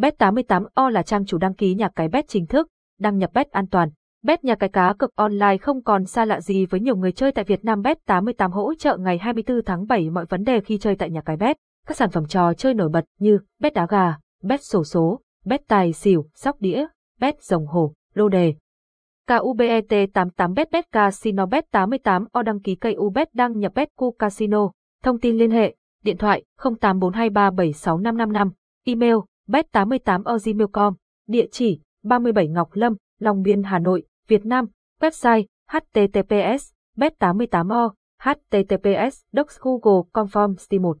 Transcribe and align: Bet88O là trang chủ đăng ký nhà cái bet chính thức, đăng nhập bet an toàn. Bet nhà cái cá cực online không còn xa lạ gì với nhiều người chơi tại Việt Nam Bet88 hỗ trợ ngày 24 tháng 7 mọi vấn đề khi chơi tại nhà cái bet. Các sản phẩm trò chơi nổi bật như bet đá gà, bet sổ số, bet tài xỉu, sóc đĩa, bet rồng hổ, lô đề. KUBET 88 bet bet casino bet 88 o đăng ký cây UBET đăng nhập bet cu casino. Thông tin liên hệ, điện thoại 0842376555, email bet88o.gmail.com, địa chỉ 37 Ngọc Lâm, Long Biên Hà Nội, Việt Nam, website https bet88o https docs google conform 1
Bet88O 0.00 0.88
là 0.88 1.02
trang 1.02 1.26
chủ 1.26 1.38
đăng 1.38 1.54
ký 1.54 1.74
nhà 1.74 1.88
cái 1.88 2.08
bet 2.08 2.28
chính 2.28 2.46
thức, 2.46 2.68
đăng 2.98 3.18
nhập 3.18 3.30
bet 3.34 3.50
an 3.50 3.66
toàn. 3.66 3.88
Bet 4.22 4.44
nhà 4.44 4.54
cái 4.54 4.68
cá 4.68 4.94
cực 4.98 5.10
online 5.16 5.56
không 5.56 5.82
còn 5.82 6.04
xa 6.04 6.24
lạ 6.24 6.40
gì 6.40 6.66
với 6.66 6.80
nhiều 6.80 6.96
người 6.96 7.12
chơi 7.12 7.32
tại 7.32 7.44
Việt 7.44 7.64
Nam 7.64 7.82
Bet88 7.82 8.50
hỗ 8.50 8.74
trợ 8.74 8.96
ngày 8.96 9.18
24 9.18 9.62
tháng 9.66 9.86
7 9.86 10.10
mọi 10.10 10.24
vấn 10.24 10.44
đề 10.44 10.60
khi 10.60 10.78
chơi 10.78 10.96
tại 10.96 11.10
nhà 11.10 11.20
cái 11.20 11.36
bet. 11.36 11.56
Các 11.86 11.96
sản 11.96 12.10
phẩm 12.10 12.26
trò 12.26 12.54
chơi 12.54 12.74
nổi 12.74 12.88
bật 12.88 13.04
như 13.18 13.38
bet 13.60 13.74
đá 13.74 13.86
gà, 13.86 14.16
bet 14.42 14.60
sổ 14.62 14.84
số, 14.84 15.20
bet 15.44 15.60
tài 15.68 15.92
xỉu, 15.92 16.26
sóc 16.34 16.56
đĩa, 16.60 16.86
bet 17.20 17.42
rồng 17.42 17.66
hổ, 17.66 17.92
lô 18.14 18.28
đề. 18.28 18.54
KUBET 19.28 19.84
88 20.12 20.54
bet 20.54 20.70
bet 20.70 20.84
casino 20.92 21.46
bet 21.46 21.70
88 21.70 22.26
o 22.32 22.42
đăng 22.42 22.60
ký 22.60 22.74
cây 22.74 22.96
UBET 22.98 23.34
đăng 23.34 23.58
nhập 23.58 23.72
bet 23.74 23.88
cu 23.96 24.10
casino. 24.10 24.70
Thông 25.02 25.20
tin 25.20 25.36
liên 25.36 25.50
hệ, 25.50 25.74
điện 26.04 26.16
thoại 26.16 26.44
0842376555, 26.58 28.50
email 28.84 29.14
bet88o.gmail.com, 29.50 30.94
địa 31.26 31.46
chỉ 31.50 31.80
37 32.04 32.48
Ngọc 32.48 32.68
Lâm, 32.72 32.96
Long 33.18 33.42
Biên 33.42 33.62
Hà 33.62 33.78
Nội, 33.78 34.02
Việt 34.28 34.46
Nam, 34.46 34.66
website 35.00 35.44
https 35.68 36.72
bet88o 36.96 37.90
https 38.22 39.22
docs 39.32 39.58
google 39.60 40.10
conform 40.12 40.54
1 40.82 40.96